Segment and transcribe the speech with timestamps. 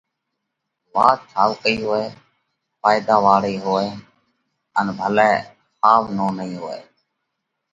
[0.93, 2.03] وات ڀلئہ ٺائُوڪئِي هوئہ،
[2.81, 3.87] ڦائيۮا واۯئِي هوئہ
[4.77, 5.31] ان ڀلئہ
[5.81, 6.79] ۿاوَ نونَئِي هوئہ۔